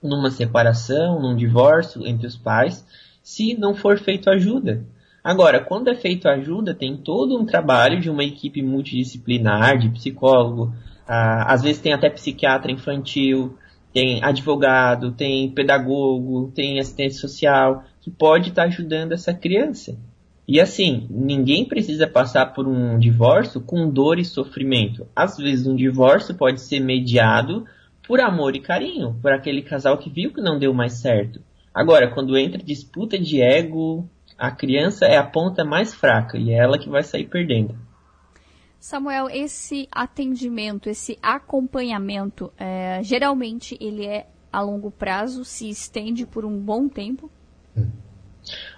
numa 0.03 0.29
separação, 0.29 1.19
num 1.19 1.35
divórcio 1.35 2.05
entre 2.05 2.27
os 2.27 2.37
pais, 2.37 2.85
se 3.23 3.57
não 3.57 3.73
for 3.73 3.97
feito 3.97 4.29
ajuda. 4.29 4.85
Agora, 5.23 5.59
quando 5.59 5.87
é 5.87 5.95
feito 5.95 6.29
ajuda, 6.29 6.75
tem 6.75 6.95
todo 6.95 7.35
um 7.35 7.43
trabalho 7.43 7.99
de 7.99 8.11
uma 8.11 8.23
equipe 8.23 8.61
multidisciplinar, 8.61 9.79
de 9.79 9.89
psicólogo, 9.89 10.75
às 11.07 11.63
vezes 11.63 11.81
tem 11.81 11.91
até 11.91 12.07
psiquiatra 12.07 12.71
infantil, 12.71 13.57
tem 13.91 14.23
advogado, 14.23 15.11
tem 15.11 15.49
pedagogo, 15.49 16.51
tem 16.53 16.79
assistente 16.79 17.15
social, 17.15 17.83
que 18.03 18.11
pode 18.11 18.49
estar 18.49 18.63
tá 18.63 18.67
ajudando 18.67 19.13
essa 19.13 19.33
criança. 19.33 19.97
E 20.45 20.59
assim, 20.59 21.07
ninguém 21.09 21.63
precisa 21.63 22.05
passar 22.05 22.47
por 22.47 22.67
um 22.67 22.99
divórcio 22.99 23.61
com 23.61 23.89
dor 23.89 24.19
e 24.19 24.25
sofrimento. 24.25 25.07
Às 25.15 25.37
vezes 25.37 25.65
um 25.65 25.75
divórcio 25.75 26.35
pode 26.35 26.59
ser 26.59 26.81
mediado 26.81 27.65
por 28.05 28.19
amor 28.19 28.53
e 28.53 28.59
carinho, 28.59 29.17
por 29.21 29.31
aquele 29.31 29.61
casal 29.61 29.97
que 29.97 30.09
viu 30.09 30.33
que 30.33 30.41
não 30.41 30.59
deu 30.59 30.73
mais 30.73 30.93
certo. 30.93 31.41
Agora, 31.73 32.09
quando 32.13 32.37
entra 32.37 32.61
disputa 32.61 33.17
de 33.17 33.41
ego, 33.41 34.05
a 34.37 34.51
criança 34.51 35.05
é 35.05 35.15
a 35.15 35.23
ponta 35.23 35.63
mais 35.63 35.93
fraca 35.93 36.37
e 36.37 36.51
é 36.51 36.57
ela 36.57 36.77
que 36.77 36.89
vai 36.89 37.03
sair 37.03 37.25
perdendo. 37.25 37.77
Samuel, 38.81 39.29
esse 39.29 39.87
atendimento, 39.89 40.89
esse 40.89 41.17
acompanhamento, 41.23 42.51
é, 42.57 42.99
geralmente 43.01 43.77
ele 43.79 44.05
é 44.05 44.27
a 44.51 44.59
longo 44.59 44.91
prazo, 44.91 45.45
se 45.45 45.69
estende 45.69 46.25
por 46.25 46.43
um 46.43 46.59
bom 46.59 46.89
tempo? 46.89 47.31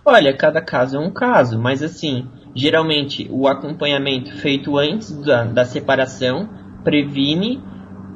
Olha, 0.05 0.35
cada 0.35 0.61
caso 0.61 0.97
é 0.97 0.99
um 0.99 1.11
caso, 1.11 1.59
mas 1.59 1.81
assim, 1.81 2.27
geralmente 2.53 3.27
o 3.31 3.47
acompanhamento 3.47 4.35
feito 4.37 4.77
antes 4.77 5.11
da, 5.23 5.45
da 5.45 5.65
separação 5.65 6.47
previne 6.83 7.61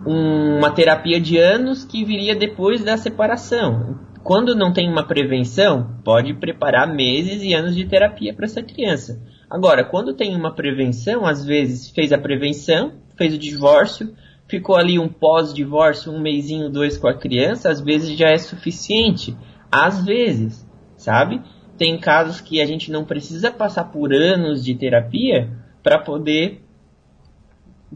uma 0.06 0.72
terapia 0.72 1.20
de 1.20 1.38
anos 1.38 1.84
que 1.84 2.06
viria 2.06 2.36
depois 2.36 2.84
da 2.84 2.96
separação. 2.96 4.00
Quando 4.24 4.56
não 4.56 4.72
tem 4.72 4.88
uma 4.88 5.04
prevenção, 5.04 5.96
pode 6.04 6.34
preparar 6.36 6.88
meses 6.88 7.42
e 7.42 7.54
anos 7.54 7.76
de 7.76 7.86
terapia 7.86 8.34
para 8.34 8.46
essa 8.46 8.62
criança. 8.62 9.20
Agora, 9.50 9.84
quando 9.84 10.14
tem 10.14 10.36
uma 10.36 10.54
prevenção, 10.54 11.26
às 11.26 11.44
vezes 11.44 11.90
fez 11.90 12.14
a 12.14 12.18
prevenção, 12.18 12.94
fez 13.18 13.34
o 13.34 13.38
divórcio, 13.38 14.14
ficou 14.48 14.76
ali 14.76 15.00
um 15.00 15.10
pós-divórcio, 15.10 16.12
um 16.12 16.20
mêsinho, 16.20 16.70
dois 16.70 16.98
com 16.98 17.08
a 17.08 17.18
criança, 17.18 17.70
às 17.70 17.82
vezes 17.82 18.16
já 18.18 18.30
é 18.30 18.38
suficiente. 18.38 19.36
Às 19.72 20.04
vezes, 20.06 20.69
sabe? 21.00 21.42
Tem 21.78 21.98
casos 21.98 22.42
que 22.42 22.62
a 22.62 22.66
gente 22.66 22.92
não 22.92 23.06
precisa 23.06 23.50
passar 23.50 23.86
por 23.86 24.14
anos 24.14 24.64
de 24.64 24.76
terapia 24.76 25.50
para 25.82 25.98
poder 25.98 26.62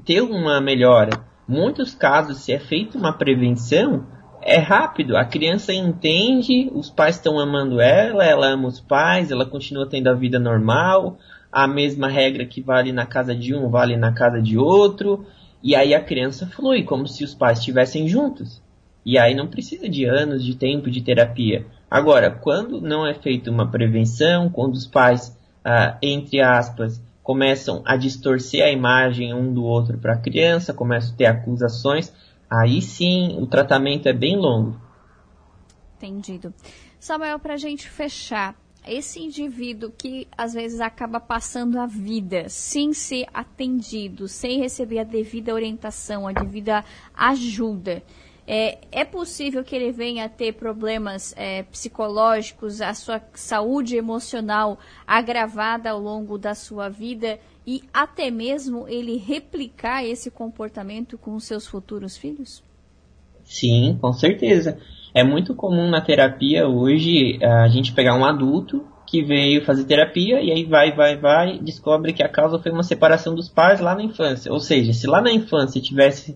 ter 0.06 0.22
uma 0.22 0.60
melhora. 0.62 1.12
Muitos 1.48 1.94
casos, 1.94 2.38
se 2.38 2.54
é 2.54 2.60
feita 2.60 2.98
uma 2.98 3.14
prevenção, 3.14 4.08
é 4.42 4.58
rápido. 4.58 5.18
A 5.18 5.26
criança 5.26 5.74
entende, 5.74 6.72
os 6.74 6.90
pais 6.90 7.18
estão 7.18 7.38
amando 7.38 7.82
ela, 7.82 8.24
ela 8.24 8.48
ama 8.48 8.70
os 8.70 8.80
pais, 8.80 9.32
ela 9.32 9.46
continua 9.46 9.88
tendo 9.88 10.08
a 10.08 10.14
vida 10.14 10.40
normal, 10.40 11.18
a 11.52 11.68
mesma 11.68 12.08
regra 12.08 12.46
que 12.46 12.62
vale 12.62 12.94
na 12.94 13.06
casa 13.06 13.36
de 13.36 13.54
um 13.54 13.70
vale 13.70 13.98
na 13.98 14.14
casa 14.14 14.42
de 14.42 14.58
outro, 14.58 15.26
e 15.62 15.76
aí 15.76 15.94
a 15.94 16.02
criança 16.02 16.48
flui, 16.48 16.84
como 16.84 17.08
se 17.08 17.24
os 17.24 17.36
pais 17.36 17.60
estivessem 17.60 18.08
juntos. 18.08 18.62
E 19.06 19.18
aí 19.18 19.36
não 19.36 19.48
precisa 19.48 19.90
de 19.90 20.06
anos 20.06 20.44
de 20.44 20.56
tempo 20.56 20.90
de 20.90 21.02
terapia. 21.02 21.66
Agora, 21.94 22.32
quando 22.32 22.82
não 22.82 23.06
é 23.06 23.14
feita 23.14 23.52
uma 23.52 23.70
prevenção, 23.70 24.50
quando 24.50 24.74
os 24.74 24.88
pais, 24.88 25.38
ah, 25.64 25.96
entre 26.02 26.42
aspas, 26.42 27.00
começam 27.22 27.84
a 27.86 27.96
distorcer 27.96 28.66
a 28.66 28.72
imagem 28.72 29.32
um 29.32 29.54
do 29.54 29.64
outro 29.64 29.96
para 30.00 30.14
a 30.14 30.18
criança, 30.18 30.74
começam 30.74 31.14
a 31.14 31.18
ter 31.18 31.28
acusações, 31.28 32.12
aí 32.50 32.82
sim 32.82 33.38
o 33.40 33.46
tratamento 33.46 34.08
é 34.08 34.14
bem 34.14 34.36
longo. 34.36 34.76
Entendido. 35.98 36.52
Samuel, 37.00 37.38
para 37.38 37.54
a 37.54 37.58
gente 37.58 37.88
fechar, 37.88 38.56
esse 38.88 39.20
indivíduo 39.20 39.94
que 39.96 40.28
às 40.36 40.52
vezes 40.52 40.82
acaba 40.82 41.20
passando 41.20 41.80
a 41.80 41.86
vida 41.86 42.50
sem 42.50 42.92
ser 42.92 43.28
atendido, 43.32 44.28
sem 44.28 44.60
receber 44.60 44.98
a 44.98 45.04
devida 45.04 45.54
orientação, 45.54 46.28
a 46.28 46.34
devida 46.34 46.84
ajuda, 47.14 48.02
é, 48.46 48.80
é 48.92 49.06
possível 49.06 49.64
que 49.64 49.76
ele 49.76 49.92
venha 49.92 50.26
a 50.26 50.30
ter 50.30 50.54
problemas 50.54 51.34
é, 51.38 51.64
psicológicos, 51.64 52.82
a 52.82 52.94
sua 52.94 53.22
saúde 53.34 53.96
emocional 53.96 54.78
agravada 55.08 55.90
ao 55.92 56.00
longo 56.00 56.38
da 56.38 56.54
sua 56.54 56.90
vida 56.90 57.40
e 57.66 57.84
até 57.94 58.30
mesmo 58.30 58.88
ele 58.88 59.18
replicar 59.18 60.04
esse 60.04 60.30
comportamento 60.30 61.18
com 61.18 61.40
seus 61.40 61.66
futuros 61.66 62.18
filhos? 62.18 62.62
Sim, 63.46 63.98
com 64.02 64.12
certeza. 64.12 64.78
É 65.14 65.24
muito 65.24 65.56
comum 65.56 65.90
na 65.90 66.02
terapia 66.02 66.68
hoje 66.68 67.40
a 67.42 67.68
gente 67.70 67.94
pegar 67.94 68.18
um 68.18 68.26
adulto 68.26 68.86
que 69.06 69.22
veio 69.22 69.64
fazer 69.64 69.86
terapia 69.86 70.42
e 70.42 70.52
aí 70.52 70.64
vai, 70.64 70.92
vai, 70.92 71.16
vai, 71.16 71.60
descobre 71.60 72.14
que 72.14 72.24
a 72.24 72.28
causa 72.30 72.58
foi 72.58 72.72
uma 72.72 72.84
separação 72.84 73.36
dos 73.36 73.48
pais 73.48 73.80
lá 73.80 73.94
na 73.96 74.04
infância. 74.04 74.52
Ou 74.52 74.60
seja, 74.60 74.92
se 74.92 75.06
lá 75.06 75.22
na 75.22 75.32
infância 75.32 75.80
tivesse 75.80 76.36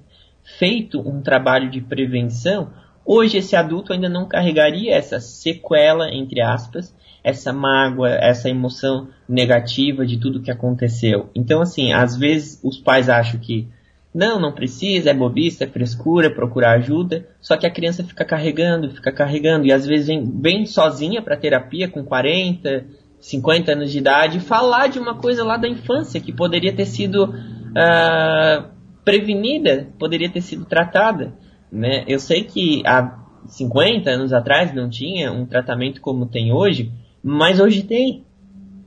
feito 0.57 0.99
um 0.99 1.21
trabalho 1.21 1.69
de 1.69 1.81
prevenção, 1.81 2.69
hoje 3.05 3.37
esse 3.37 3.55
adulto 3.55 3.91
ainda 3.91 4.07
não 4.07 4.27
carregaria 4.27 4.95
essa 4.95 5.19
sequela, 5.19 6.09
entre 6.13 6.41
aspas, 6.41 6.95
essa 7.23 7.51
mágoa, 7.51 8.09
essa 8.09 8.49
emoção 8.49 9.09
negativa 9.27 10.05
de 10.05 10.17
tudo 10.17 10.41
que 10.41 10.51
aconteceu. 10.51 11.29
Então, 11.35 11.61
assim, 11.61 11.91
às 11.91 12.15
vezes 12.15 12.59
os 12.63 12.77
pais 12.77 13.09
acham 13.09 13.39
que 13.39 13.67
não, 14.13 14.39
não 14.39 14.53
precisa, 14.53 15.11
é 15.11 15.13
bobista, 15.13 15.65
é 15.65 15.67
frescura, 15.67 16.33
procurar 16.33 16.77
ajuda, 16.77 17.27
só 17.41 17.57
que 17.57 17.67
a 17.67 17.71
criança 17.71 18.03
fica 18.03 18.23
carregando, 18.23 18.89
fica 18.89 19.11
carregando, 19.11 19.67
e 19.67 19.71
às 19.71 19.85
vezes 19.85 20.07
vem 20.07 20.25
bem 20.25 20.65
sozinha 20.65 21.21
para 21.21 21.37
terapia 21.37 21.89
com 21.89 22.03
40, 22.03 22.85
50 23.19 23.73
anos 23.73 23.91
de 23.91 23.97
idade, 23.97 24.39
falar 24.39 24.87
de 24.87 24.97
uma 24.97 25.15
coisa 25.15 25.43
lá 25.43 25.57
da 25.57 25.67
infância 25.67 26.21
que 26.21 26.31
poderia 26.31 26.73
ter 26.73 26.85
sido 26.85 27.25
uh, 27.25 28.76
prevenida, 29.07 29.87
poderia 29.97 30.29
ter 30.29 30.41
sido 30.41 30.65
tratada. 30.65 31.33
Né? 31.71 32.03
Eu 32.09 32.19
sei 32.19 32.43
que 32.43 32.83
há 32.85 33.17
50 33.45 34.09
anos 34.09 34.33
atrás 34.33 34.75
não 34.75 34.89
tinha 34.89 35.31
um 35.31 35.45
tratamento 35.45 36.01
como 36.01 36.25
tem 36.25 36.51
hoje, 36.51 36.91
mas 37.23 37.61
hoje 37.61 37.83
tem. 37.83 38.25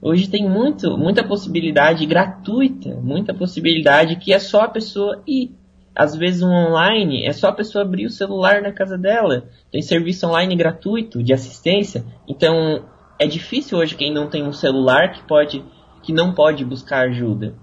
Hoje 0.02 0.28
tem 0.28 0.46
muito, 0.46 0.98
muita 0.98 1.24
possibilidade 1.24 2.04
gratuita, 2.04 3.00
muita 3.02 3.32
possibilidade 3.32 4.16
que 4.16 4.30
é 4.30 4.38
só 4.38 4.64
a 4.64 4.68
pessoa 4.68 5.22
ir. 5.26 5.52
Às 5.94 6.14
vezes 6.14 6.42
um 6.42 6.52
online 6.52 7.24
é 7.24 7.32
só 7.32 7.48
a 7.48 7.54
pessoa 7.54 7.82
abrir 7.82 8.04
o 8.04 8.10
celular 8.10 8.60
na 8.60 8.72
casa 8.72 8.98
dela. 8.98 9.48
Tem 9.72 9.80
serviço 9.80 10.26
online 10.26 10.54
gratuito 10.54 11.22
de 11.22 11.32
assistência. 11.32 12.04
Então 12.28 12.84
é 13.18 13.26
difícil 13.26 13.78
hoje 13.78 13.96
quem 13.96 14.12
não 14.12 14.28
tem 14.28 14.42
um 14.42 14.52
celular 14.52 15.12
que 15.12 15.22
pode, 15.22 15.64
que 16.02 16.12
não 16.12 16.34
pode 16.34 16.62
buscar 16.62 17.08
ajuda. 17.08 17.54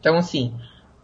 Então 0.00 0.16
assim, 0.16 0.52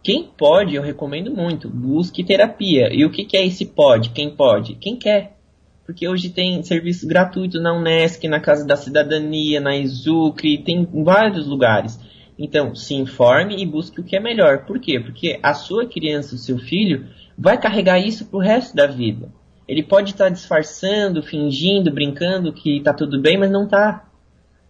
quem 0.03 0.23
pode, 0.23 0.75
eu 0.75 0.81
recomendo 0.81 1.31
muito, 1.31 1.69
busque 1.69 2.23
terapia. 2.23 2.89
E 2.91 3.05
o 3.05 3.11
que, 3.11 3.23
que 3.23 3.37
é 3.37 3.45
esse 3.45 3.67
pode? 3.67 4.09
Quem 4.09 4.35
pode? 4.35 4.75
Quem 4.75 4.95
quer. 4.95 5.37
Porque 5.85 6.07
hoje 6.07 6.29
tem 6.29 6.63
serviço 6.63 7.07
gratuito 7.07 7.59
na 7.59 7.73
Unesc, 7.73 8.27
na 8.27 8.39
Casa 8.39 8.65
da 8.65 8.75
Cidadania, 8.75 9.59
na 9.59 9.75
Exucre, 9.77 10.57
tem 10.57 10.87
em 10.91 11.03
vários 11.03 11.45
lugares. 11.45 11.99
Então, 12.37 12.73
se 12.73 12.95
informe 12.95 13.61
e 13.61 13.65
busque 13.65 13.99
o 14.01 14.03
que 14.03 14.15
é 14.15 14.19
melhor. 14.19 14.65
Por 14.65 14.79
quê? 14.79 14.99
Porque 14.99 15.39
a 15.43 15.53
sua 15.53 15.85
criança, 15.85 16.33
o 16.33 16.39
seu 16.39 16.57
filho, 16.57 17.07
vai 17.37 17.59
carregar 17.59 17.99
isso 17.99 18.25
pro 18.25 18.39
resto 18.39 18.75
da 18.75 18.87
vida. 18.87 19.31
Ele 19.67 19.83
pode 19.83 20.11
estar 20.11 20.25
tá 20.25 20.29
disfarçando, 20.29 21.21
fingindo, 21.21 21.91
brincando 21.91 22.51
que 22.51 22.77
está 22.77 22.93
tudo 22.93 23.21
bem, 23.21 23.37
mas 23.37 23.51
não 23.51 23.65
está. 23.65 24.09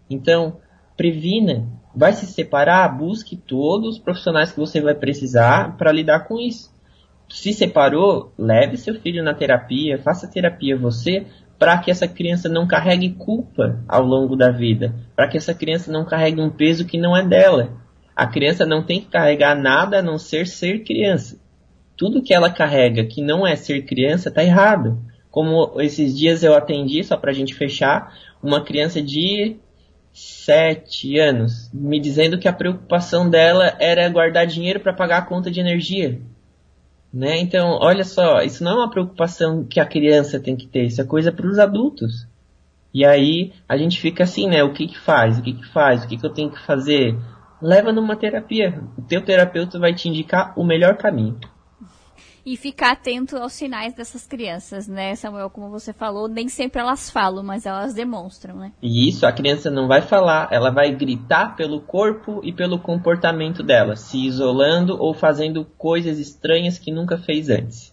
Então, 0.10 0.58
previna, 0.98 1.68
vai 1.96 2.14
se 2.14 2.26
separar, 2.26 2.88
busque 2.90 3.36
todos 3.36 3.96
os 3.96 4.00
profissionais 4.00 4.52
que 4.52 4.60
você 4.60 4.82
vai 4.82 4.96
precisar 4.96 5.78
para 5.78 5.92
lidar 5.92 6.22
com 6.22 6.40
isso. 6.40 6.72
Se 7.30 7.54
separou, 7.54 8.34
leve 8.38 8.78
seu 8.78 9.00
filho 9.00 9.24
na 9.24 9.34
terapia, 9.34 9.98
faça 9.98 10.28
terapia 10.28 10.78
você, 10.78 11.26
para 11.58 11.78
que 11.78 11.92
essa 11.92 12.08
criança 12.08 12.50
não 12.50 12.68
carregue 12.68 13.12
culpa 13.12 13.80
ao 13.88 14.04
longo 14.04 14.36
da 14.36 14.50
vida, 14.50 14.96
para 15.16 15.28
que 15.28 15.38
essa 15.38 15.54
criança 15.54 15.92
não 15.92 16.04
carregue 16.04 16.42
um 16.42 16.50
peso 16.50 16.86
que 16.86 16.98
não 16.98 17.16
é 17.16 17.24
dela. 17.24 17.78
A 18.16 18.28
criança 18.28 18.66
não 18.66 18.84
tem 18.84 19.00
que 19.00 19.08
carregar 19.08 19.56
nada 19.56 20.00
a 20.00 20.02
não 20.02 20.18
ser 20.18 20.48
ser 20.48 20.84
criança. 20.84 21.40
Tudo 21.96 22.24
que 22.24 22.34
ela 22.34 22.50
carrega 22.50 23.06
que 23.06 23.22
não 23.22 23.46
é 23.46 23.56
ser 23.56 23.84
criança 23.84 24.30
está 24.30 24.44
errado. 24.44 25.00
Como 25.30 25.80
esses 25.80 26.18
dias 26.18 26.44
eu 26.44 26.56
atendi, 26.56 27.04
só 27.04 27.16
pra 27.16 27.32
gente 27.32 27.54
fechar, 27.54 28.12
uma 28.44 28.64
criança 28.64 29.02
de 29.02 29.58
7 30.14 31.18
anos, 31.18 31.70
me 31.74 32.00
dizendo 32.00 32.38
que 32.38 32.48
a 32.48 32.54
preocupação 32.54 33.30
dela 33.30 33.76
era 33.80 34.10
guardar 34.10 34.46
dinheiro 34.46 34.80
para 34.80 34.94
pagar 34.94 35.20
a 35.20 35.26
conta 35.26 35.50
de 35.50 35.60
energia. 35.60 36.20
Né? 37.14 37.40
Então, 37.40 37.78
olha 37.82 38.04
só, 38.04 38.42
isso 38.42 38.64
não 38.64 38.72
é 38.72 38.76
uma 38.76 38.90
preocupação 38.90 39.66
que 39.66 39.80
a 39.80 39.86
criança 39.86 40.40
tem 40.40 40.56
que 40.56 40.68
ter, 40.68 40.84
isso 40.84 41.02
é 41.02 41.06
coisa 41.06 41.32
para 41.32 41.48
os 41.48 41.60
adultos. 41.60 42.28
E 42.94 43.06
aí 43.06 43.54
a 43.68 43.78
gente 43.78 44.00
fica 44.00 44.24
assim, 44.24 44.48
né? 44.48 44.64
O 44.64 44.74
que 44.74 44.88
que 44.88 45.00
faz? 45.00 45.40
O 45.40 45.42
que 45.42 45.54
que 45.54 45.66
faz? 45.68 46.04
O 46.04 46.08
que 46.08 46.18
que 46.18 46.26
eu 46.26 46.34
tenho 46.34 46.52
que 46.52 46.60
fazer? 46.66 47.18
Leva 47.62 47.94
numa 47.94 48.18
terapia. 48.18 48.82
O 48.98 49.02
teu 49.02 49.22
terapeuta 49.22 49.80
vai 49.80 49.94
te 49.94 50.10
indicar 50.10 50.54
o 50.58 50.64
melhor 50.64 50.98
caminho 50.98 51.40
e 52.46 52.58
ficar 52.58 52.92
atento 52.92 53.38
aos 53.38 53.54
sinais 53.54 53.94
dessas 53.94 54.26
crianças, 54.26 54.88
né, 54.88 55.16
Samuel? 55.16 55.50
Como 55.50 55.70
você 55.70 55.94
falou, 55.94 56.28
nem 56.28 56.48
sempre 56.48 56.82
elas 56.82 57.10
falam, 57.10 57.44
mas 57.44 57.66
elas 57.66 57.94
demonstram, 57.94 58.56
né? 58.56 58.72
E 58.82 59.08
isso, 59.10 59.26
a 59.26 59.32
criança 59.32 59.70
não 59.70 59.88
vai 59.88 60.02
falar, 60.02 60.48
ela 60.52 60.72
vai 60.72 60.94
gritar 60.96 61.56
pelo 61.56 61.82
corpo 61.82 62.42
e 62.44 62.52
pelo 62.52 62.80
comportamento 62.80 63.64
dela, 63.64 63.96
se 63.96 64.26
isolando 64.26 64.98
ou 65.00 65.14
fazendo 65.14 65.66
coisas 65.78 66.20
estranhas 66.20 66.80
que 66.80 66.92
nunca 66.92 67.18
fez 67.18 67.50
antes. 67.50 67.91